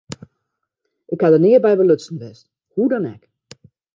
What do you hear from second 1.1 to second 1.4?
Ik ha